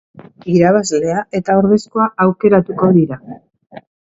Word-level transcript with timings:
Irabazlea 0.53 1.19
eta 1.41 1.57
ordezkoa 1.65 2.09
aukeratuko 2.27 2.91
dira. 2.97 3.21